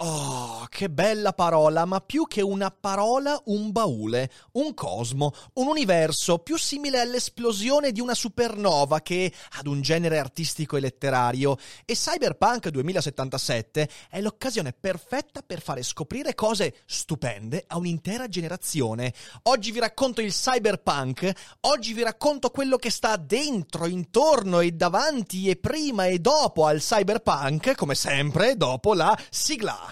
[0.00, 6.38] Oh, che bella parola, ma più che una parola, un baule, un cosmo, un universo
[6.38, 11.56] più simile all'esplosione di una supernova che ad un genere artistico e letterario.
[11.84, 19.12] E Cyberpunk 2077 è l'occasione perfetta per fare scoprire cose stupende a un'intera generazione.
[19.44, 25.50] Oggi vi racconto il cyberpunk, oggi vi racconto quello che sta dentro, intorno e davanti
[25.50, 29.87] e prima e dopo al cyberpunk, come sempre, dopo la sigla.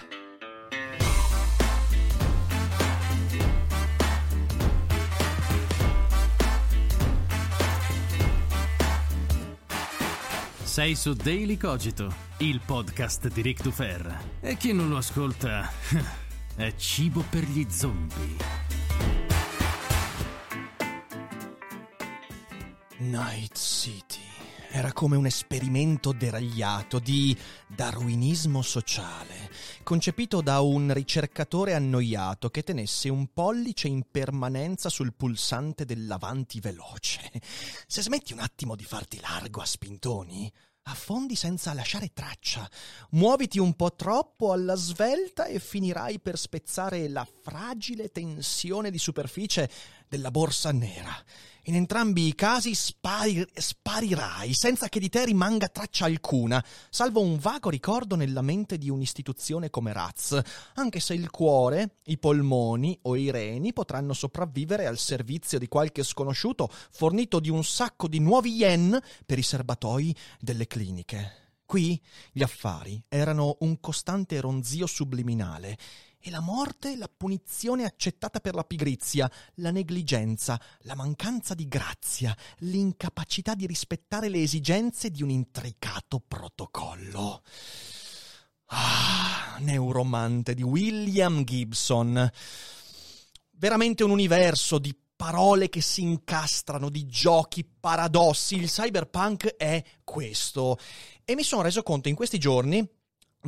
[10.77, 14.35] Sei su Daily Cogito, il podcast di Rick Dufer.
[14.41, 15.67] E chi non lo ascolta
[16.55, 18.35] è cibo per gli zombie.
[22.97, 24.21] Night City
[24.69, 27.35] era come un esperimento deragliato di
[27.67, 29.49] darwinismo sociale,
[29.81, 37.31] concepito da un ricercatore annoiato che tenesse un pollice in permanenza sul pulsante dell'avanti veloce.
[37.87, 40.53] Se smetti un attimo di farti largo a spintoni,
[40.87, 42.69] affondi senza lasciare traccia.
[43.11, 49.69] Muoviti un po' troppo alla svelta e finirai per spezzare la fragile tensione di superficie
[50.07, 51.15] della borsa nera.
[51.67, 57.37] In entrambi i casi spari- sparirai senza che di te rimanga traccia alcuna, salvo un
[57.37, 60.41] vago ricordo nella mente di un'istituzione come Raz,
[60.75, 66.03] anche se il cuore, i polmoni o i reni potranno sopravvivere al servizio di qualche
[66.03, 71.47] sconosciuto fornito di un sacco di nuovi yen per i serbatoi delle cliniche.
[71.65, 72.01] Qui
[72.31, 75.77] gli affari erano un costante ronzio subliminale
[76.27, 82.35] e la morte la punizione accettata per la pigrizia, la negligenza, la mancanza di grazia,
[82.59, 87.43] l'incapacità di rispettare le esigenze di un intricato protocollo.
[88.65, 92.29] Ah, Neuromante di William Gibson.
[93.51, 98.55] Veramente un universo di parole che si incastrano, di giochi, paradossi.
[98.55, 100.77] Il cyberpunk è questo.
[101.23, 102.85] E mi sono reso conto in questi giorni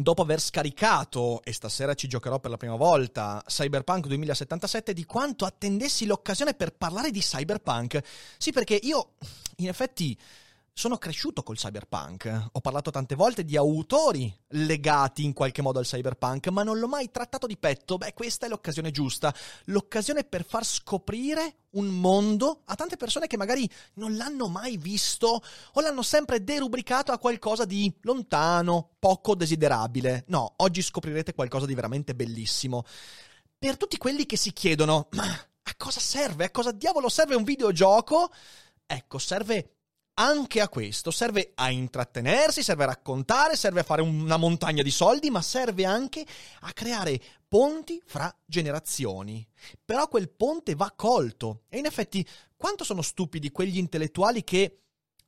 [0.02, 5.46] dopo aver scaricato, e stasera ci giocherò per la prima volta, Cyberpunk 2077, di quanto
[5.46, 8.02] attendessi l'occasione per parlare di Cyberpunk.
[8.38, 9.14] Sì, perché io,
[9.58, 10.18] in effetti,
[10.80, 15.84] sono cresciuto col cyberpunk, ho parlato tante volte di autori legati in qualche modo al
[15.84, 17.98] cyberpunk, ma non l'ho mai trattato di petto.
[17.98, 19.36] Beh, questa è l'occasione giusta,
[19.66, 25.42] l'occasione per far scoprire un mondo a tante persone che magari non l'hanno mai visto
[25.74, 30.24] o l'hanno sempre derubricato a qualcosa di lontano, poco desiderabile.
[30.28, 32.86] No, oggi scoprirete qualcosa di veramente bellissimo.
[33.58, 36.46] Per tutti quelli che si chiedono, ma a cosa serve?
[36.46, 38.32] A cosa diavolo serve un videogioco?
[38.86, 39.79] Ecco, serve
[40.20, 44.92] anche a questo, serve a intrattenersi, serve a raccontare, serve a fare una montagna di
[44.92, 46.26] soldi, ma serve anche
[46.62, 49.48] a creare ponti fra generazioni.
[49.84, 51.64] Però quel ponte va colto.
[51.70, 52.26] E in effetti,
[52.58, 54.82] quanto sono stupidi quegli intellettuali che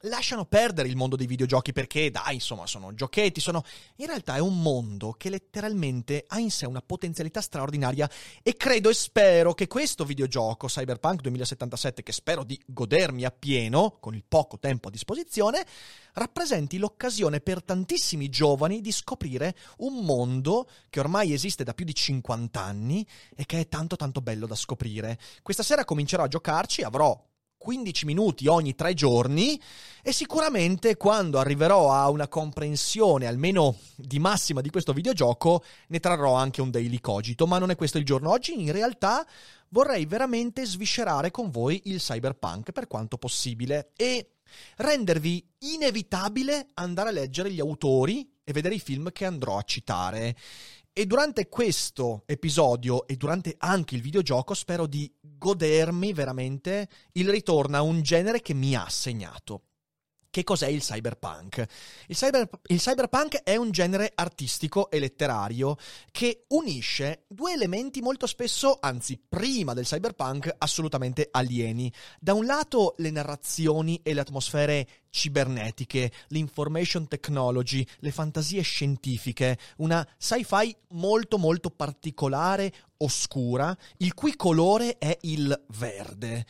[0.03, 3.63] lasciano perdere il mondo dei videogiochi perché, dai, insomma, sono giochetti, sono...
[3.97, 8.09] In realtà è un mondo che letteralmente ha in sé una potenzialità straordinaria
[8.41, 14.16] e credo e spero che questo videogioco, Cyberpunk 2077, che spero di godermi appieno, con
[14.16, 15.66] il poco tempo a disposizione,
[16.13, 21.94] rappresenti l'occasione per tantissimi giovani di scoprire un mondo che ormai esiste da più di
[21.94, 25.18] 50 anni e che è tanto tanto bello da scoprire.
[25.41, 27.29] Questa sera comincerò a giocarci, avrò
[27.61, 29.61] 15 minuti ogni tre giorni
[30.01, 36.33] e sicuramente quando arriverò a una comprensione almeno di massima di questo videogioco ne trarrò
[36.33, 38.31] anche un daily cogito, ma non è questo il giorno.
[38.31, 39.23] Oggi in realtà
[39.69, 44.38] vorrei veramente sviscerare con voi il cyberpunk per quanto possibile e
[44.77, 50.36] rendervi inevitabile andare a leggere gli autori e vedere i film che andrò a citare.
[50.93, 57.77] E durante questo episodio e durante anche il videogioco spero di godermi veramente il ritorno
[57.77, 59.67] a un genere che mi ha segnato.
[60.31, 61.66] Che cos'è il cyberpunk?
[62.07, 65.75] Il, cyber, il, cyberpunk è un genere artistico e letterario
[66.10, 71.92] che unisce due elementi molto spesso, anzi prima del cyberpunk, assolutamente alieni.
[72.18, 80.07] Da un lato le narrazioni e le atmosfere cibernetiche, l'information technology, le fantasie scientifiche, una
[80.18, 86.45] sci-fi molto molto particolare, oscura, il cui colore è il verde.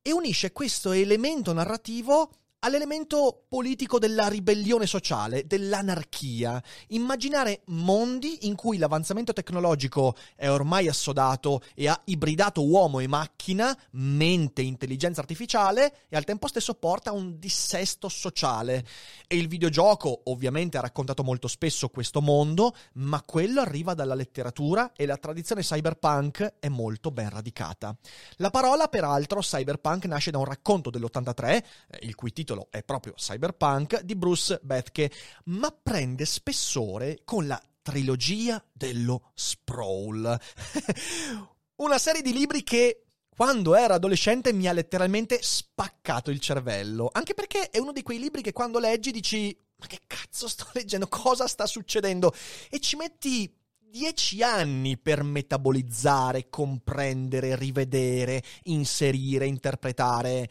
[0.00, 2.30] E unisce questo elemento narrativo
[2.64, 6.62] all'elemento politico della ribellione sociale, dell'anarchia.
[6.88, 13.76] Immaginare mondi in cui l'avanzamento tecnologico è ormai assodato e ha ibridato uomo e macchina,
[13.92, 18.86] mente e intelligenza artificiale, e al tempo stesso porta a un dissesto sociale.
[19.26, 24.92] E il videogioco ovviamente ha raccontato molto spesso questo mondo, ma quello arriva dalla letteratura
[24.94, 27.96] e la tradizione cyberpunk è molto ben radicata.
[28.36, 31.64] La parola, peraltro, cyberpunk nasce da un racconto dell'83, eh,
[32.02, 35.10] il cui titolo titolo è proprio Cyberpunk di Bruce Bethke,
[35.44, 40.38] ma prende spessore con la trilogia dello sprawl.
[41.76, 43.04] Una serie di libri che
[43.34, 48.18] quando ero adolescente mi ha letteralmente spaccato il cervello, anche perché è uno di quei
[48.18, 51.08] libri che quando leggi dici ma che cazzo sto leggendo?
[51.08, 52.32] Cosa sta succedendo?
[52.70, 60.48] E ci metti dieci anni per metabolizzare, comprendere, rivedere, inserire, interpretare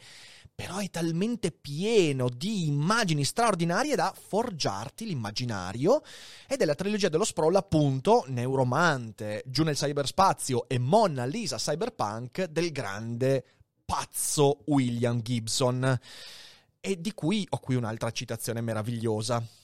[0.54, 6.02] però è talmente pieno di immagini straordinarie da forgiarti l'immaginario
[6.46, 12.44] ed è la trilogia dello sprawl appunto Neuromante, Giù nel cyberspazio e Mona Lisa Cyberpunk
[12.44, 13.44] del grande
[13.84, 15.98] pazzo William Gibson
[16.80, 19.61] e di cui ho qui un'altra citazione meravigliosa.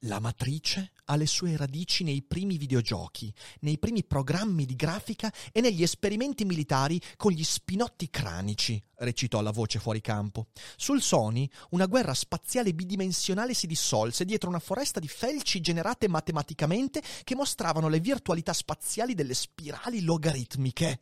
[0.00, 5.60] La matrice ha le sue radici nei primi videogiochi, nei primi programmi di grafica e
[5.62, 10.48] negli esperimenti militari con gli spinotti cranici, recitò la voce fuori campo.
[10.76, 17.02] Sul Sony una guerra spaziale bidimensionale si dissolse dietro una foresta di felci generate matematicamente
[17.24, 21.00] che mostravano le virtualità spaziali delle spirali logaritmiche.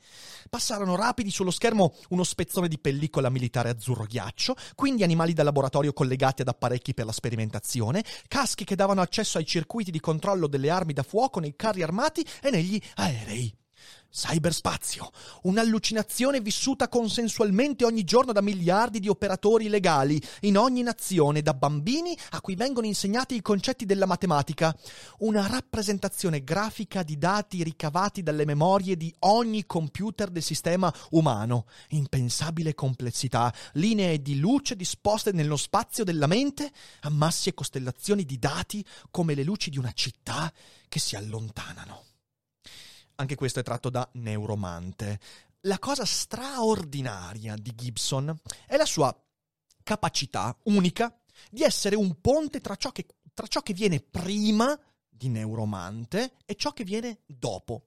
[0.50, 5.92] Passarono rapidi sullo schermo uno spezzone di pellicola militare azzurro ghiaccio, quindi animali da laboratorio
[5.92, 10.68] collegati ad apparecchi per la sperimentazione, caschi che davano accesso ai circuiti di controllo delle
[10.68, 13.63] armi da fuoco nei carri armati e negli aerei.
[14.14, 15.10] Cyberspazio,
[15.42, 22.16] un'allucinazione vissuta consensualmente ogni giorno da miliardi di operatori legali in ogni nazione, da bambini
[22.30, 24.72] a cui vengono insegnati i concetti della matematica,
[25.18, 32.72] una rappresentazione grafica di dati ricavati dalle memorie di ogni computer del sistema umano, impensabile
[32.72, 36.70] complessità, linee di luce disposte nello spazio della mente,
[37.00, 40.52] ammassi e costellazioni di dati come le luci di una città
[40.88, 42.13] che si allontanano.
[43.16, 45.20] Anche questo è tratto da Neuromante.
[45.62, 49.16] La cosa straordinaria di Gibson è la sua
[49.82, 51.16] capacità unica
[51.50, 54.78] di essere un ponte tra ciò che, tra ciò che viene prima
[55.08, 57.86] di Neuromante e ciò che viene dopo.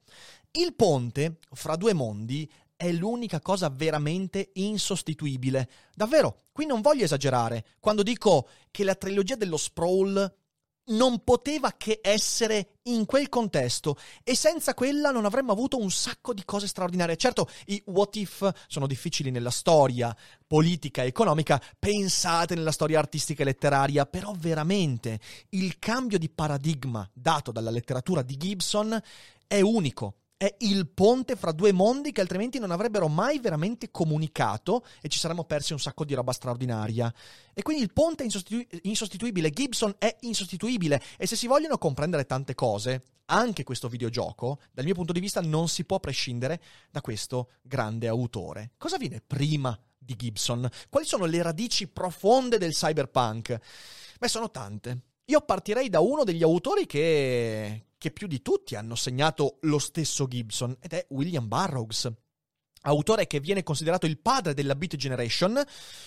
[0.52, 5.70] Il ponte fra due mondi è l'unica cosa veramente insostituibile.
[5.94, 10.34] Davvero, qui non voglio esagerare quando dico che la trilogia dello sprawl
[10.88, 16.34] non poteva che essere in quel contesto e senza quella non avremmo avuto un sacco
[16.34, 17.18] di cose straordinarie.
[17.18, 23.42] Certo, i what if sono difficili nella storia politica e economica, pensate nella storia artistica
[23.42, 25.20] e letteraria, però veramente
[25.50, 29.02] il cambio di paradigma dato dalla letteratura di Gibson
[29.48, 34.86] è unico è il ponte fra due mondi che altrimenti non avrebbero mai veramente comunicato
[35.02, 37.12] e ci saremmo persi un sacco di roba straordinaria.
[37.54, 42.26] E quindi il ponte è insostitu- insostituibile, Gibson è insostituibile e se si vogliono comprendere
[42.26, 46.62] tante cose, anche questo videogioco, dal mio punto di vista non si può prescindere
[46.92, 48.74] da questo grande autore.
[48.78, 50.70] Cosa viene prima di Gibson?
[50.88, 53.60] Quali sono le radici profonde del cyberpunk?
[54.20, 55.02] Beh, sono tante.
[55.26, 60.28] Io partirei da uno degli autori che, che più di tutti hanno segnato lo stesso
[60.28, 62.12] Gibson ed è William Burroughs
[62.88, 65.62] autore che viene considerato il padre della Beat Generation,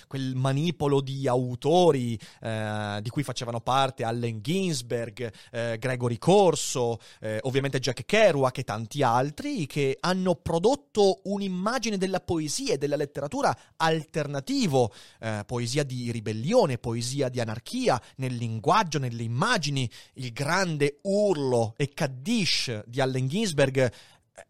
[0.07, 7.39] quel manipolo di autori eh, di cui facevano parte Allen Ginsberg, eh, Gregory Corso, eh,
[7.43, 13.57] ovviamente Jack Kerouac e tanti altri, che hanno prodotto un'immagine della poesia e della letteratura
[13.77, 21.75] alternativo, eh, poesia di ribellione, poesia di anarchia, nel linguaggio, nelle immagini, il grande urlo
[21.77, 23.93] e Kaddish di Allen Ginsberg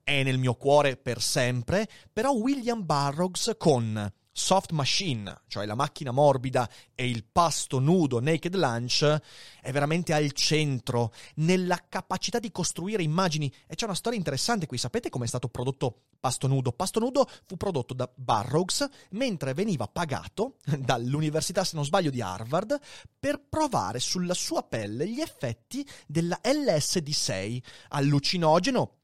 [0.03, 6.13] è nel mio cuore per sempre, però William Burroughs con Soft Machine, cioè la macchina
[6.13, 9.21] morbida e il pasto nudo Naked Lunch,
[9.61, 13.53] è veramente al centro nella capacità di costruire immagini.
[13.67, 14.79] E c'è una storia interessante qui.
[14.79, 16.73] Sapete come è stato prodotto Pasto Nudo?
[16.73, 22.79] Pasto Nudo fu prodotto da Burroughs mentre veniva pagato dall'università, se non sbaglio, di Harvard
[23.19, 29.00] per provare sulla sua pelle gli effetti della LSD6, allucinogeno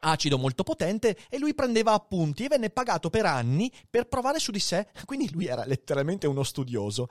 [0.00, 4.50] acido molto potente e lui prendeva appunti e venne pagato per anni per provare su
[4.50, 7.08] di sé, quindi lui era letteralmente uno studioso.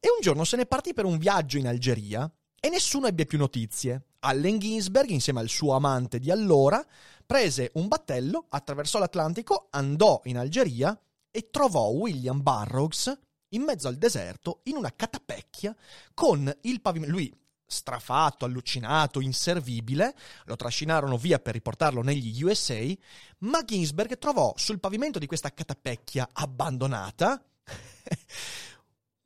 [0.00, 3.38] E un giorno se ne partì per un viaggio in Algeria e nessuno ebbe più
[3.38, 4.06] notizie.
[4.20, 6.84] Allen Ginsberg, insieme al suo amante di allora,
[7.26, 10.98] prese un battello, attraversò l'Atlantico, andò in Algeria
[11.30, 13.12] e trovò William Burroughs
[13.50, 15.74] in mezzo al deserto, in una catapecchia,
[16.12, 17.14] con il pavimento.
[17.14, 17.32] Lui
[17.66, 22.82] strafatto, allucinato, inservibile, lo trascinarono via per riportarlo negli USA,
[23.38, 27.42] ma Ginsberg trovò sul pavimento di questa catapecchia abbandonata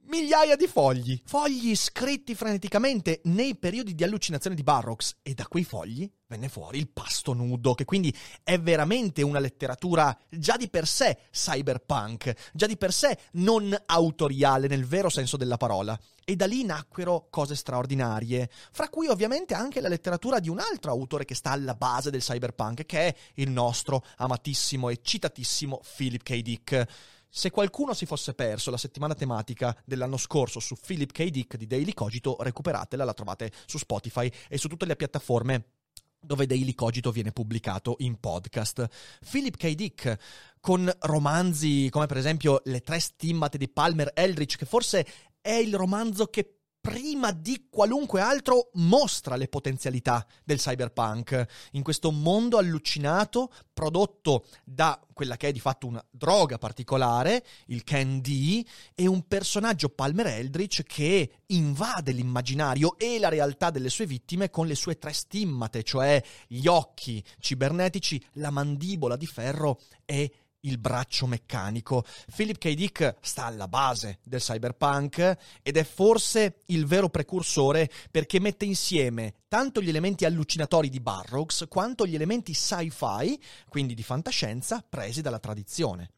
[0.08, 5.64] migliaia di fogli, fogli scritti freneticamente nei periodi di allucinazione di Barrocks e da quei
[5.64, 10.86] fogli venne fuori il pasto nudo, che quindi è veramente una letteratura già di per
[10.86, 15.98] sé cyberpunk, già di per sé non autoriale nel vero senso della parola.
[16.24, 20.90] E da lì nacquero cose straordinarie, fra cui ovviamente anche la letteratura di un altro
[20.90, 26.22] autore che sta alla base del cyberpunk, che è il nostro amatissimo e citatissimo Philip
[26.22, 26.40] K.
[26.42, 26.86] Dick.
[27.30, 31.28] Se qualcuno si fosse perso la settimana tematica dell'anno scorso su Philip K.
[31.28, 35.72] Dick di Daily Cogito, recuperatela, la trovate su Spotify e su tutte le piattaforme
[36.20, 38.88] dove Daily Cogito viene pubblicato in podcast.
[39.30, 39.74] Philip K.
[39.74, 40.18] Dick,
[40.60, 45.06] con romanzi come per esempio Le tre stimmate di Palmer Eldritch, che forse
[45.40, 51.46] è il romanzo che prima di qualunque altro mostra le potenzialità del cyberpunk.
[51.72, 57.84] In questo mondo allucinato prodotto da quella che è di fatto una droga particolare, il
[57.84, 64.50] candy, e un personaggio Palmer Eldritch che invade l'immaginario e la realtà delle sue vittime
[64.50, 70.32] con le sue tre stimmate, cioè gli occhi cibernetici, la mandibola di ferro e
[70.68, 72.04] il braccio meccanico.
[72.34, 72.74] Philip K.
[72.74, 79.34] Dick sta alla base del cyberpunk ed è forse il vero precursore perché mette insieme
[79.48, 85.38] tanto gli elementi allucinatori di Burroughs quanto gli elementi sci-fi, quindi di fantascienza, presi dalla
[85.38, 86.10] tradizione.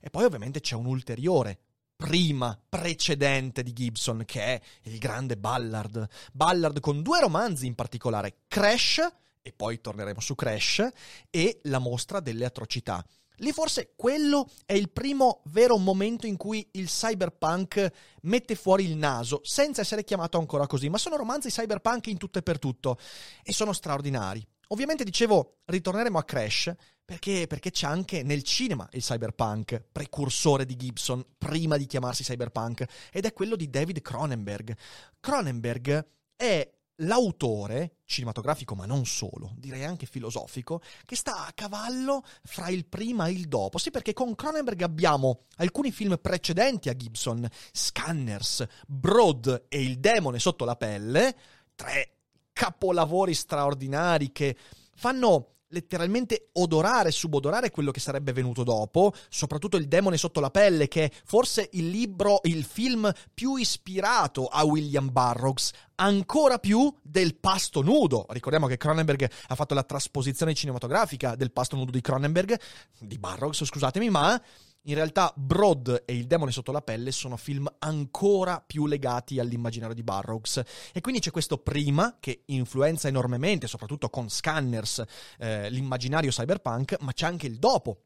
[0.00, 1.58] E poi ovviamente c'è un ulteriore
[1.96, 6.06] prima, precedente di Gibson, che è il grande Ballard.
[6.32, 9.00] Ballard con due romanzi in particolare, Crash,
[9.40, 10.86] e poi torneremo su Crash,
[11.30, 13.04] e La mostra delle atrocità.
[13.38, 18.96] Lì forse quello è il primo vero momento in cui il cyberpunk mette fuori il
[18.96, 22.98] naso, senza essere chiamato ancora così, ma sono romanzi cyberpunk in tutto e per tutto
[23.42, 24.46] e sono straordinari.
[24.68, 26.72] Ovviamente dicevo, ritorneremo a Crash
[27.04, 32.84] perché, perché c'è anche nel cinema il cyberpunk, precursore di Gibson, prima di chiamarsi cyberpunk,
[33.12, 34.74] ed è quello di David Cronenberg.
[35.20, 42.68] Cronenberg è l'autore cinematografico, ma non solo, direi anche filosofico, che sta a cavallo fra
[42.68, 43.78] il prima e il dopo.
[43.78, 50.38] Sì, perché con Cronenberg abbiamo alcuni film precedenti a Gibson, Scanners, Broad e Il demone
[50.38, 51.36] sotto la pelle,
[51.74, 52.10] tre
[52.52, 54.56] capolavori straordinari che
[54.94, 60.88] fanno letteralmente odorare, subodorare quello che sarebbe venuto dopo, soprattutto il demone sotto la pelle,
[60.88, 67.36] che è forse il libro, il film più ispirato a William Burroughs, ancora più del
[67.36, 68.26] pasto nudo.
[68.30, 72.58] Ricordiamo che Cronenberg ha fatto la trasposizione cinematografica del pasto nudo di Cronenberg,
[73.00, 74.40] di Burroughs, scusatemi, ma
[74.84, 79.94] in realtà Broad e Il demone sotto la pelle sono film ancora più legati all'immaginario
[79.94, 80.62] di Burroughs
[80.92, 85.02] e quindi c'è questo prima che influenza enormemente, soprattutto con Scanners,
[85.38, 88.03] eh, l'immaginario cyberpunk, ma c'è anche il dopo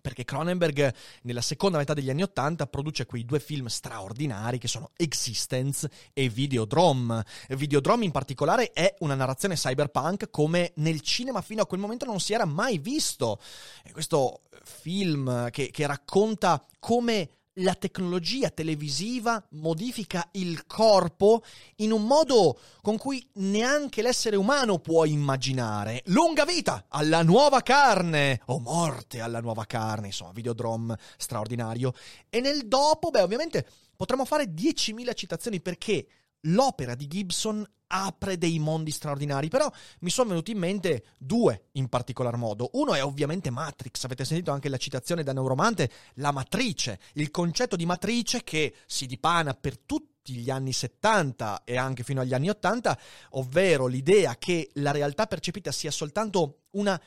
[0.00, 4.90] perché Cronenberg nella seconda metà degli anni Ottanta produce quei due film straordinari che sono
[4.96, 7.24] Existence e Videodrome.
[7.48, 12.20] Videodrome in particolare è una narrazione cyberpunk come nel cinema fino a quel momento non
[12.20, 13.40] si era mai visto.
[13.84, 21.42] E questo film che, che racconta come la tecnologia televisiva modifica il corpo
[21.76, 26.02] in un modo con cui neanche l'essere umano può immaginare.
[26.06, 31.92] Lunga vita alla nuova carne o morte alla nuova carne, insomma, videodrom straordinario.
[32.28, 36.06] E nel dopo, beh, ovviamente potremmo fare 10.000 citazioni perché
[36.42, 39.70] l'opera di Gibson apre dei mondi straordinari, però
[40.00, 42.70] mi sono venuti in mente due in particolar modo.
[42.74, 47.76] Uno è ovviamente Matrix, avete sentito anche la citazione da Neuromante, la matrice, il concetto
[47.76, 52.48] di matrice che si dipana per tutti gli anni 70 e anche fino agli anni
[52.48, 52.98] 80,
[53.30, 57.00] ovvero l'idea che la realtà percepita sia soltanto una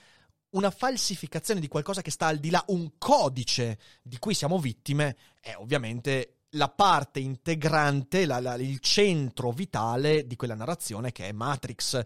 [0.54, 5.16] una falsificazione di qualcosa che sta al di là, un codice di cui siamo vittime,
[5.40, 11.32] è ovviamente la parte integrante, la, la, il centro vitale di quella narrazione che è
[11.32, 12.02] Matrix.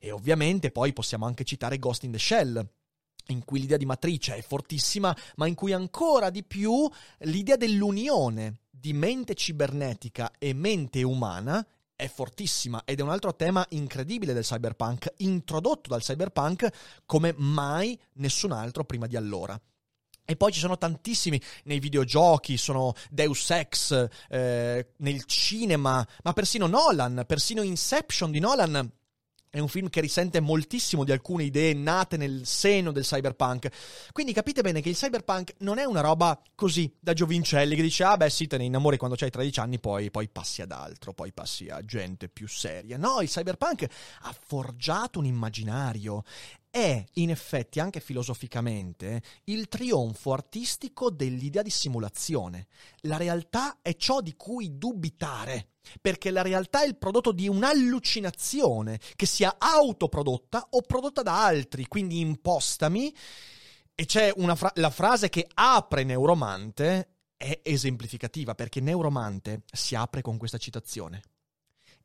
[0.00, 2.66] E ovviamente poi possiamo anche citare Ghost in the Shell
[3.28, 6.88] in cui l'idea di matrice è fortissima, ma in cui ancora di più
[7.20, 13.64] l'idea dell'unione di mente cibernetica e mente umana è fortissima ed è un altro tema
[13.70, 16.68] incredibile del cyberpunk, introdotto dal cyberpunk
[17.06, 19.58] come mai nessun altro prima di allora.
[20.24, 26.66] E poi ci sono tantissimi nei videogiochi, sono Deus Ex, eh, nel cinema, ma persino
[26.68, 28.90] Nolan, persino Inception di Nolan
[29.50, 33.68] È un film che risente moltissimo di alcune idee nate nel seno del cyberpunk.
[34.12, 38.04] Quindi capite bene che il cyberpunk non è una roba così da giovincelli che dice:
[38.04, 41.12] Ah, beh, sì, te ne innamori quando hai 13 anni, poi, poi passi ad altro,
[41.12, 42.96] poi passi a gente più seria.
[42.96, 43.86] No, il cyberpunk
[44.22, 46.22] ha forgiato un immaginario
[46.72, 52.66] è in effetti anche filosoficamente il trionfo artistico dell'idea di simulazione.
[53.02, 58.98] La realtà è ciò di cui dubitare, perché la realtà è il prodotto di un'allucinazione
[59.16, 63.14] che sia autoprodotta o prodotta da altri, quindi impostami.
[63.94, 70.38] E c'è fra- la frase che apre Neuromante è esemplificativa perché Neuromante si apre con
[70.38, 71.20] questa citazione.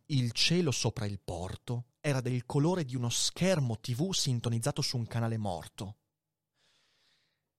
[0.10, 5.06] Il cielo sopra il porto era del colore di uno schermo TV sintonizzato su un
[5.06, 5.98] canale morto.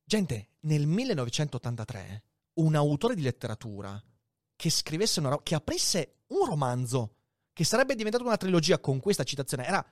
[0.02, 2.22] Gente, nel 1983
[2.54, 4.02] un autore di letteratura
[4.56, 7.16] che scrivesse una ro- che aprisse un romanzo
[7.52, 9.84] che sarebbe diventato una trilogia con questa citazione era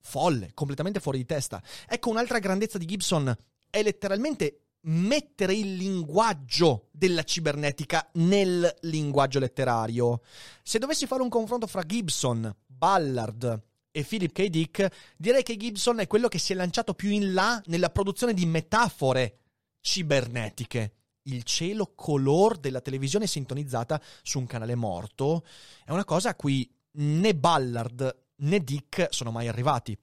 [0.00, 1.62] folle, completamente fuori di testa.
[1.86, 3.36] Ecco un'altra grandezza di Gibson
[3.68, 10.22] è letteralmente mettere il linguaggio della cibernetica nel linguaggio letterario.
[10.62, 14.46] Se dovessi fare un confronto fra Gibson, Ballard e Philip K.
[14.48, 18.34] Dick, direi che Gibson è quello che si è lanciato più in là nella produzione
[18.34, 19.38] di metafore
[19.80, 20.94] cibernetiche.
[21.26, 25.44] Il cielo color della televisione sintonizzata su un canale morto
[25.84, 29.96] è una cosa a cui né Ballard né Dick sono mai arrivati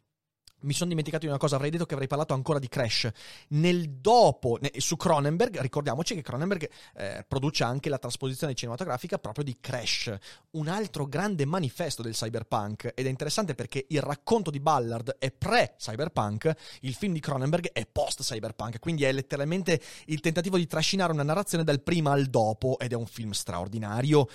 [0.61, 3.09] mi sono dimenticato di una cosa, avrei detto che avrei parlato ancora di Crash.
[3.49, 9.57] Nel dopo, su Cronenberg, ricordiamoci che Cronenberg eh, produce anche la trasposizione cinematografica proprio di
[9.59, 10.13] Crash,
[10.51, 12.91] un altro grande manifesto del cyberpunk.
[12.95, 17.85] Ed è interessante perché il racconto di Ballard è pre-cyberpunk, il film di Cronenberg è
[17.85, 22.91] post-cyberpunk, quindi è letteralmente il tentativo di trascinare una narrazione dal prima al dopo, ed
[22.91, 24.27] è un film straordinario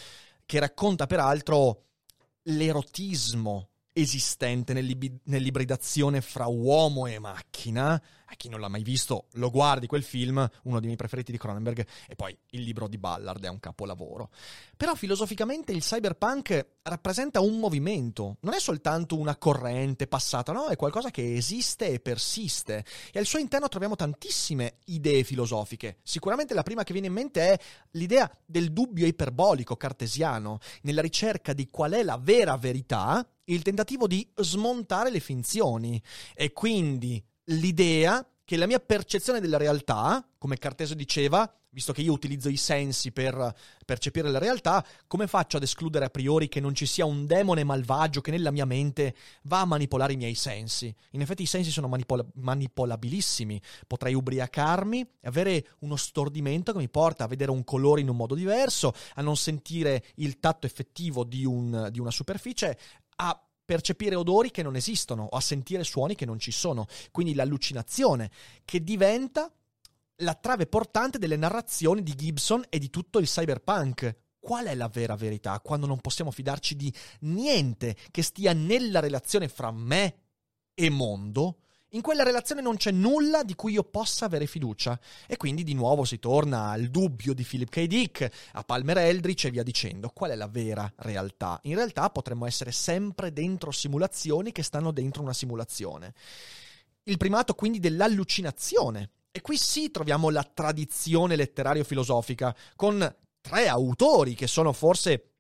[0.45, 1.83] che racconta peraltro
[2.43, 8.03] l'erotismo esistente nell'ibridazione fra uomo e macchina.
[8.29, 11.39] A chi non l'ha mai visto, lo guardi quel film, uno dei miei preferiti di
[11.39, 14.31] Cronenberg, e poi il libro di Ballard è un capolavoro.
[14.77, 20.77] Però filosoficamente il cyberpunk rappresenta un movimento, non è soltanto una corrente passata, no, è
[20.77, 22.85] qualcosa che esiste e persiste.
[23.13, 25.99] E al suo interno troviamo tantissime idee filosofiche.
[26.03, 27.59] Sicuramente la prima che viene in mente è
[27.93, 34.07] l'idea del dubbio iperbolico cartesiano, nella ricerca di qual è la vera verità il tentativo
[34.07, 36.01] di smontare le finzioni
[36.35, 42.13] e quindi l'idea che la mia percezione della realtà, come Cartesio diceva, visto che io
[42.13, 43.55] utilizzo i sensi per
[43.85, 47.65] percepire la realtà, come faccio ad escludere a priori che non ci sia un demone
[47.65, 50.95] malvagio che nella mia mente va a manipolare i miei sensi?
[51.11, 53.61] In effetti i sensi sono manipol- manipolabilissimi.
[53.87, 58.17] Potrei ubriacarmi e avere uno stordimento che mi porta a vedere un colore in un
[58.17, 62.79] modo diverso, a non sentire il tatto effettivo di, un, di una superficie,
[63.17, 66.87] a percepire odori che non esistono o a sentire suoni che non ci sono.
[67.11, 68.31] Quindi l'allucinazione
[68.65, 69.53] che diventa
[70.21, 74.17] la trave portante delle narrazioni di Gibson e di tutto il cyberpunk.
[74.39, 79.49] Qual è la vera verità quando non possiamo fidarci di niente che stia nella relazione
[79.49, 80.19] fra me
[80.73, 81.59] e mondo?
[81.97, 85.01] In quella relazione non c'è nulla di cui io possa avere fiducia.
[85.27, 87.87] E quindi di nuovo si torna al dubbio di Philip K.
[87.87, 90.11] Dick, a Palmer Eldritch e via dicendo.
[90.11, 91.59] Qual è la vera realtà?
[91.63, 96.13] In realtà potremmo essere sempre dentro simulazioni che stanno dentro una simulazione.
[97.05, 99.13] Il primato quindi dell'allucinazione.
[99.33, 105.36] E qui sì troviamo la tradizione letterario-filosofica, con tre autori che sono forse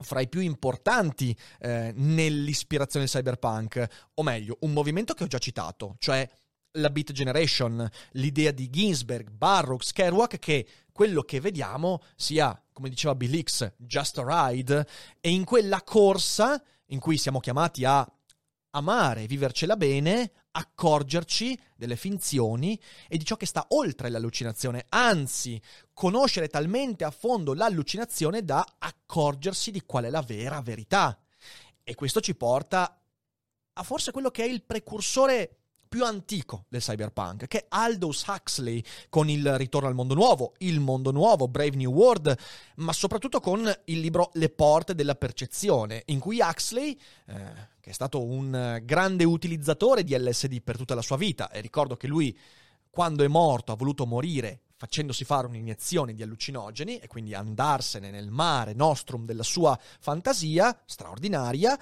[0.00, 5.96] fra i più importanti eh, nell'ispirazione cyberpunk, o meglio, un movimento che ho già citato,
[5.98, 6.28] cioè
[6.72, 13.14] la Beat Generation, l'idea di Ginsberg, Barrocks, Kerouac, che quello che vediamo sia, come diceva
[13.14, 14.86] Bill Hicks, just a ride,
[15.20, 18.06] e in quella corsa in cui siamo chiamati a
[18.70, 25.60] amare, vivercela bene, accorgerci delle finzioni e di ciò che sta oltre l'allucinazione, anzi,
[25.92, 31.18] conoscere talmente a fondo l'allucinazione da accorgersi di qual è la vera verità.
[31.82, 33.00] E questo ci porta
[33.72, 35.57] a forse quello che è il precursore
[35.88, 40.80] più antico del cyberpunk, che è Aldous Huxley con il Ritorno al mondo nuovo, Il
[40.80, 42.36] mondo nuovo, Brave New World,
[42.76, 47.34] ma soprattutto con il libro Le porte della percezione, in cui Huxley, eh,
[47.80, 51.96] che è stato un grande utilizzatore di LSD per tutta la sua vita, e ricordo
[51.96, 52.36] che lui
[52.90, 58.30] quando è morto ha voluto morire facendosi fare un'iniezione di allucinogeni e quindi andarsene nel
[58.30, 61.78] mare nostrum della sua fantasia straordinaria,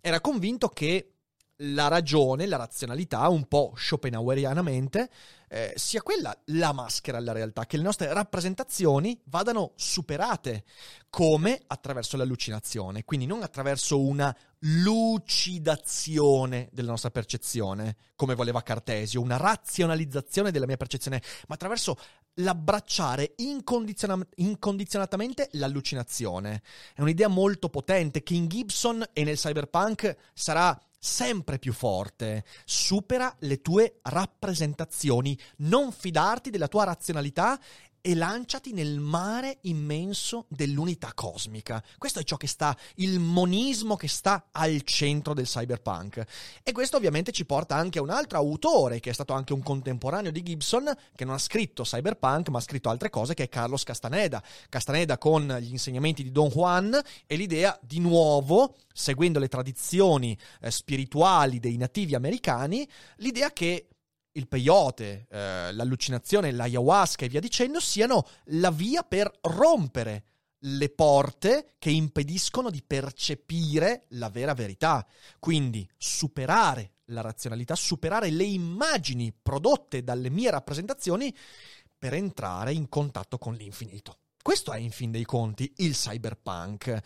[0.00, 1.15] era convinto che
[1.60, 5.08] la ragione, la razionalità, un po' schopenhauerianamente,
[5.48, 10.64] eh, sia quella la maschera alla realtà, che le nostre rappresentazioni vadano superate,
[11.08, 19.36] come attraverso l'allucinazione, quindi non attraverso una lucidazione della nostra percezione, come voleva Cartesio, una
[19.36, 21.96] razionalizzazione della mia percezione, ma attraverso
[22.36, 26.62] l'abbracciare incondiziona- incondizionatamente l'allucinazione.
[26.94, 32.44] È un'idea molto potente che in Gibson e nel cyberpunk sarà sempre più forte.
[32.64, 37.58] Supera le tue rappresentazioni, non fidarti della tua razionalità
[38.06, 41.82] e lanciati nel mare immenso dell'unità cosmica.
[41.98, 46.24] Questo è ciò che sta, il monismo che sta al centro del cyberpunk.
[46.62, 49.60] E questo ovviamente ci porta anche a un altro autore, che è stato anche un
[49.60, 53.48] contemporaneo di Gibson, che non ha scritto cyberpunk, ma ha scritto altre cose, che è
[53.48, 54.40] Carlos Castaneda.
[54.68, 60.70] Castaneda con gli insegnamenti di Don Juan e l'idea di nuovo, seguendo le tradizioni eh,
[60.70, 63.88] spirituali dei nativi americani, l'idea che
[64.36, 70.24] il peyote, eh, l'allucinazione, l'ayahuasca e via dicendo siano la via per rompere
[70.60, 75.06] le porte che impediscono di percepire la vera verità.
[75.38, 81.34] Quindi superare la razionalità, superare le immagini prodotte dalle mie rappresentazioni
[81.98, 84.18] per entrare in contatto con l'infinito.
[84.42, 86.98] Questo è in fin dei conti il cyberpunk.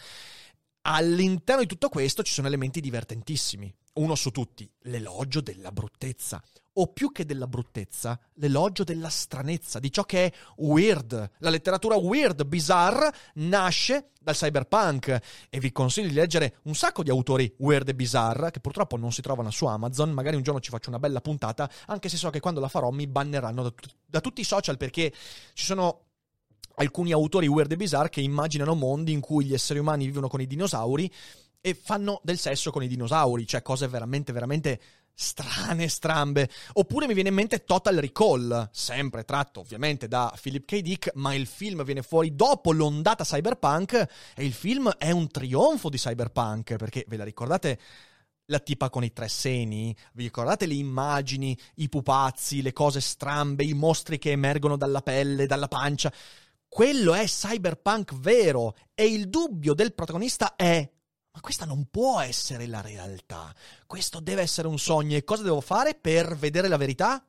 [0.83, 3.73] All'interno di tutto questo ci sono elementi divertentissimi.
[3.93, 6.43] Uno su tutti, l'elogio della bruttezza
[6.75, 11.31] o più che della bruttezza, l'elogio della stranezza, di ciò che è weird.
[11.39, 17.11] La letteratura weird, bizarre, nasce dal cyberpunk e vi consiglio di leggere un sacco di
[17.11, 20.71] autori weird e bizarre che purtroppo non si trovano su Amazon, magari un giorno ci
[20.71, 23.95] faccio una bella puntata, anche se so che quando la farò mi banneranno da, t-
[24.07, 25.13] da tutti i social perché
[25.55, 26.05] ci sono
[26.77, 30.41] alcuni autori weird e bizarre che immaginano mondi in cui gli esseri umani vivono con
[30.41, 31.13] i dinosauri
[31.61, 34.81] e fanno del sesso con i dinosauri, cioè cose veramente, veramente
[35.21, 36.49] strane, strambe.
[36.75, 40.81] Oppure mi viene in mente Total Recall, sempre tratto ovviamente da Philip K.
[40.81, 45.91] Dick, ma il film viene fuori dopo l'ondata cyberpunk e il film è un trionfo
[45.91, 47.79] di cyberpunk, perché ve la ricordate?
[48.47, 53.63] La tipa con i tre seni, vi ricordate le immagini, i pupazzi, le cose strambe,
[53.63, 56.13] i mostri che emergono dalla pelle, dalla pancia?
[56.67, 60.89] Quello è cyberpunk vero e il dubbio del protagonista è
[61.33, 63.55] ma questa non può essere la realtà.
[63.87, 65.17] Questo deve essere un sogno.
[65.17, 67.25] E cosa devo fare per vedere la verità?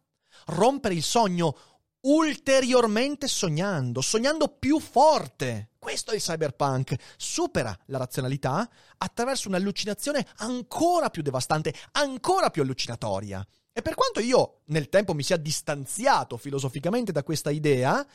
[0.47, 1.55] Rompere il sogno
[2.01, 5.69] ulteriormente sognando, sognando più forte.
[5.77, 6.95] Questo è il cyberpunk.
[7.15, 13.45] Supera la razionalità attraverso un'allucinazione ancora più devastante, ancora più allucinatoria.
[13.73, 18.05] E per quanto io nel tempo mi sia distanziato filosoficamente da questa idea,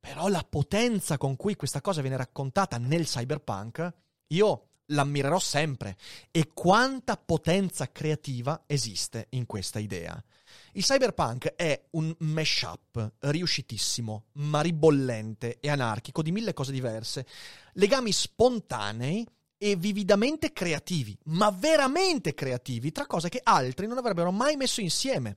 [0.00, 3.92] però la potenza con cui questa cosa viene raccontata nel cyberpunk,
[4.28, 5.96] io l'ammirerò sempre.
[6.30, 10.22] E quanta potenza creativa esiste in questa idea.
[10.72, 17.26] Il cyberpunk è un mashup riuscitissimo, maribollente e anarchico di mille cose diverse,
[17.74, 19.26] legami spontanei
[19.58, 25.36] e vividamente creativi, ma veramente creativi, tra cose che altri non avrebbero mai messo insieme.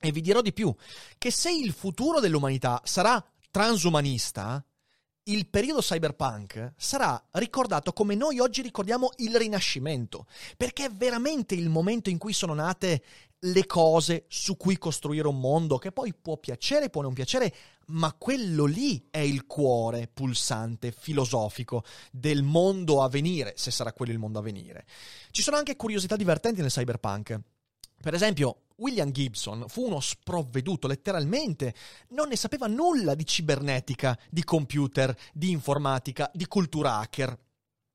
[0.00, 0.74] E vi dirò di più,
[1.16, 4.64] che se il futuro dell'umanità sarà transumanista,
[5.24, 11.68] il periodo cyberpunk sarà ricordato come noi oggi ricordiamo il Rinascimento, perché è veramente il
[11.68, 13.02] momento in cui sono nate
[13.44, 17.54] le cose su cui costruire un mondo, che poi può piacere, può non piacere,
[17.86, 24.12] ma quello lì è il cuore pulsante, filosofico del mondo a venire, se sarà quello
[24.12, 24.86] il mondo a venire.
[25.30, 27.40] Ci sono anche curiosità divertenti nel cyberpunk.
[28.00, 31.72] Per esempio, William Gibson fu uno sprovveduto, letteralmente,
[32.08, 37.38] non ne sapeva nulla di cibernetica, di computer, di informatica, di cultura hacker.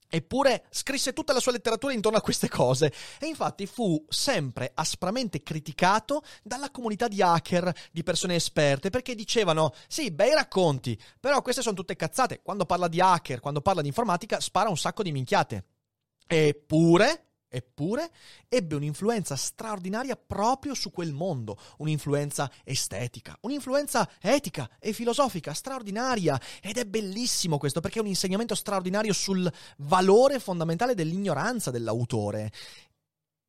[0.09, 5.43] Eppure scrisse tutta la sua letteratura intorno a queste cose e infatti fu sempre aspramente
[5.43, 11.61] criticato dalla comunità di hacker, di persone esperte, perché dicevano sì, bei racconti, però queste
[11.61, 12.39] sono tutte cazzate.
[12.41, 15.65] Quando parla di hacker, quando parla di informatica, spara un sacco di minchiate.
[16.25, 18.11] Eppure, Eppure
[18.49, 26.39] ebbe un'influenza straordinaria proprio su quel mondo, un'influenza estetica, un'influenza etica e filosofica straordinaria.
[26.61, 32.51] Ed è bellissimo questo perché è un insegnamento straordinario sul valore fondamentale dell'ignoranza dell'autore.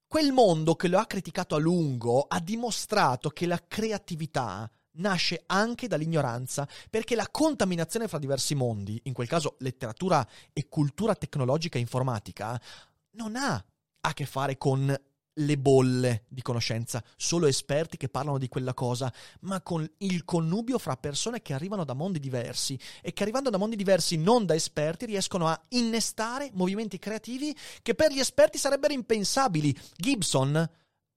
[0.06, 5.86] Quel mondo che lo ha criticato a lungo ha dimostrato che la creatività nasce anche
[5.86, 11.80] dall'ignoranza, perché la contaminazione fra diversi mondi, in quel caso letteratura e cultura tecnologica e
[11.82, 12.60] informatica,
[13.12, 13.62] non ha
[14.08, 14.94] a che fare con
[15.38, 20.78] le bolle di conoscenza, solo esperti che parlano di quella cosa, ma con il connubio
[20.78, 24.54] fra persone che arrivano da mondi diversi e che arrivando da mondi diversi non da
[24.54, 29.76] esperti riescono a innestare movimenti creativi che per gli esperti sarebbero impensabili.
[29.96, 30.68] Gibson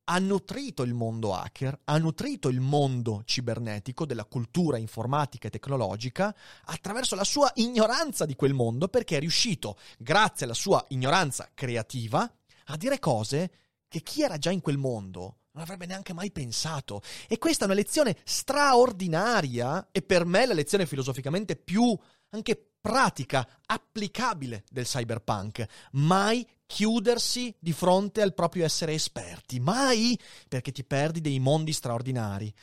[0.04, 6.36] ha nutrito il mondo hacker, ha nutrito il mondo cibernetico della cultura informatica e tecnologica
[6.66, 12.30] attraverso la sua ignoranza di quel mondo perché è riuscito, grazie alla sua ignoranza creativa,
[12.72, 13.52] a dire cose
[13.88, 17.02] che chi era già in quel mondo non avrebbe neanche mai pensato.
[17.28, 21.98] E questa è una lezione straordinaria e per me la lezione filosoficamente più
[22.30, 25.66] anche pratica, applicabile del cyberpunk.
[25.92, 32.54] Mai chiudersi di fronte al proprio essere esperti, mai perché ti perdi dei mondi straordinari.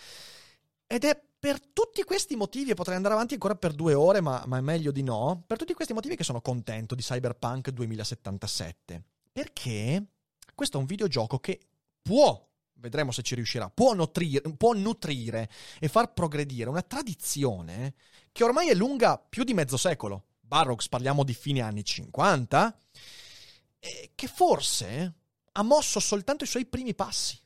[0.86, 4.42] Ed è per tutti questi motivi, e potrei andare avanti ancora per due ore, ma,
[4.46, 9.02] ma, è meglio di no, per tutti questi motivi che sono contento di Cyberpunk 2077.
[9.38, 10.04] Perché
[10.52, 11.60] questo è un videogioco che
[12.02, 15.48] può, vedremo se ci riuscirà, può nutrire, può nutrire
[15.78, 17.94] e far progredire una tradizione
[18.32, 20.24] che ormai è lunga più di mezzo secolo.
[20.40, 22.76] Barrocks parliamo di fine anni 50,
[24.12, 25.14] che forse
[25.52, 27.40] ha mosso soltanto i suoi primi passi.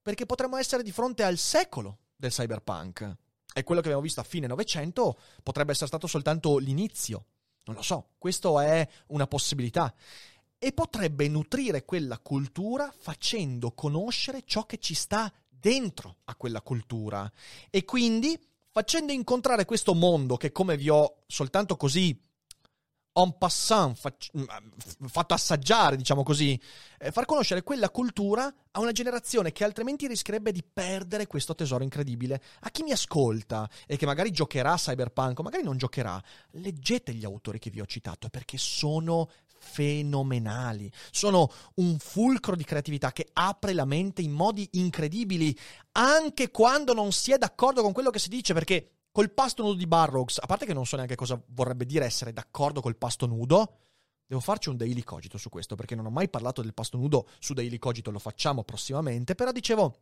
[0.00, 3.16] Perché potremmo essere di fronte al secolo del cyberpunk.
[3.52, 7.26] E quello che abbiamo visto a fine Novecento potrebbe essere stato soltanto l'inizio.
[7.66, 9.94] Non lo so, questo è una possibilità.
[10.58, 17.30] E potrebbe nutrire quella cultura facendo conoscere ciò che ci sta dentro a quella cultura.
[17.70, 18.38] E quindi
[18.70, 22.18] facendo incontrare questo mondo che, come vi ho soltanto così
[23.16, 24.44] en passant, fac- mm,
[25.06, 26.60] fatto assaggiare, diciamo così,
[26.98, 31.84] eh, far conoscere quella cultura a una generazione che altrimenti rischierebbe di perdere questo tesoro
[31.84, 32.42] incredibile.
[32.60, 36.20] A chi mi ascolta e che magari giocherà Cyberpunk o magari non giocherà,
[36.52, 39.30] leggete gli autori che vi ho citato perché sono
[39.64, 40.90] fenomenali.
[41.10, 45.56] Sono un fulcro di creatività che apre la mente in modi incredibili,
[45.92, 49.76] anche quando non si è d'accordo con quello che si dice, perché Col pasto nudo
[49.76, 53.26] di Barrocks, a parte che non so neanche cosa vorrebbe dire essere d'accordo col pasto
[53.26, 53.76] nudo,
[54.26, 57.28] devo farci un daily cogito su questo, perché non ho mai parlato del pasto nudo
[57.38, 60.00] su daily cogito, lo facciamo prossimamente, però dicevo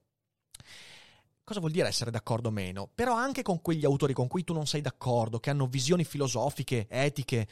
[1.45, 2.89] cosa vuol dire essere d'accordo o meno?
[2.95, 6.87] Però anche con quegli autori con cui tu non sei d'accordo, che hanno visioni filosofiche,
[6.89, 7.47] etiche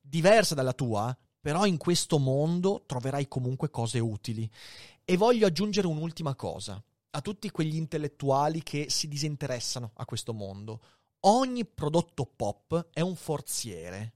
[0.00, 4.50] diverse dalla tua, però in questo mondo troverai comunque cose utili.
[5.04, 10.80] E voglio aggiungere un'ultima cosa a tutti quegli intellettuali che si disinteressano a questo mondo
[11.26, 14.12] ogni prodotto pop è un forziere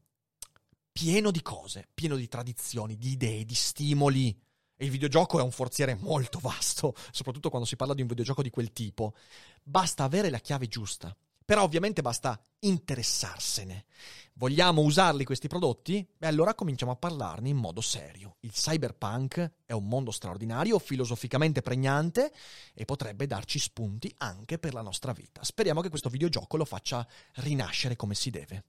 [0.90, 4.34] pieno di cose, pieno di tradizioni, di idee, di stimoli.
[4.80, 8.42] E il videogioco è un forziere molto vasto, soprattutto quando si parla di un videogioco
[8.42, 9.14] di quel tipo.
[9.62, 11.14] Basta avere la chiave giusta.
[11.48, 13.86] Però ovviamente basta interessarsene.
[14.34, 16.06] Vogliamo usarli questi prodotti?
[16.18, 18.36] Beh, allora cominciamo a parlarne in modo serio.
[18.40, 22.34] Il cyberpunk è un mondo straordinario, filosoficamente pregnante
[22.74, 25.42] e potrebbe darci spunti anche per la nostra vita.
[25.42, 28.64] Speriamo che questo videogioco lo faccia rinascere come si deve.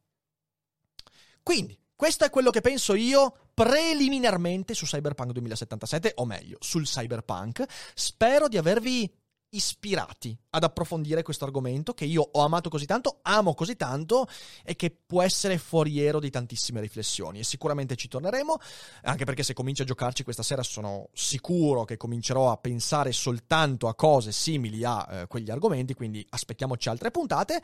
[1.44, 7.66] Quindi, questo è quello che penso io preliminarmente su Cyberpunk 2077, o meglio, sul Cyberpunk.
[7.94, 9.14] Spero di avervi
[9.52, 14.28] ispirati ad approfondire questo argomento che io ho amato così tanto, amo così tanto
[14.64, 17.40] e che può essere foriero di tantissime riflessioni.
[17.40, 18.58] E sicuramente ci torneremo,
[19.04, 23.88] anche perché se comincio a giocarci questa sera sono sicuro che comincerò a pensare soltanto
[23.88, 27.62] a cose simili a eh, quegli argomenti, quindi aspettiamoci altre puntate.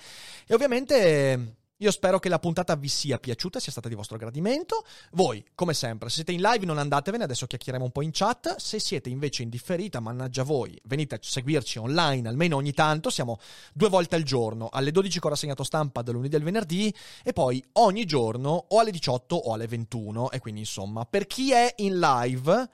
[0.48, 4.86] E ovviamente io spero che la puntata vi sia piaciuta, sia stata di vostro gradimento.
[5.12, 8.56] Voi, come sempre, se siete in live non andatevene, adesso chiacchieremo un po' in chat.
[8.56, 13.10] Se siete invece in differita, mannaggia voi, venite a seguirci online almeno ogni tanto.
[13.10, 13.40] Siamo
[13.74, 17.64] due volte al giorno, alle 12 con rassegnato stampa da lunedì al venerdì e poi
[17.74, 20.32] ogni giorno o alle 18 o alle 21.
[20.32, 22.70] E quindi insomma, per chi è in live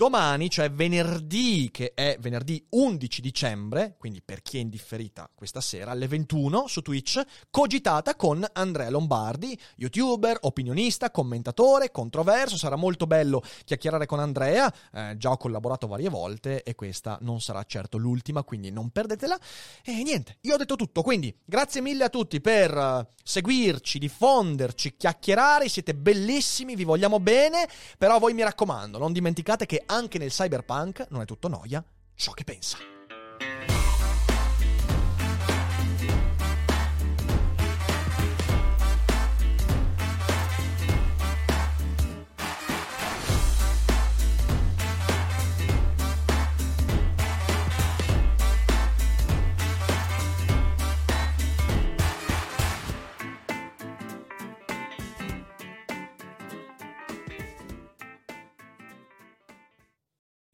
[0.00, 5.90] Domani, cioè venerdì, che è venerdì 11 dicembre, quindi per chi è indifferita questa sera,
[5.90, 12.56] alle 21 su Twitch, cogitata con Andrea Lombardi, youtuber, opinionista, commentatore, controverso.
[12.56, 17.42] Sarà molto bello chiacchierare con Andrea, eh, già ho collaborato varie volte e questa non
[17.42, 19.38] sarà certo l'ultima, quindi non perdetela.
[19.84, 24.96] E niente, io ho detto tutto, quindi grazie mille a tutti per uh, seguirci, diffonderci,
[24.96, 30.30] chiacchierare, siete bellissimi, vi vogliamo bene, però voi mi raccomando, non dimenticate che anche nel
[30.30, 32.99] cyberpunk non è tutto noia ciò che pensa.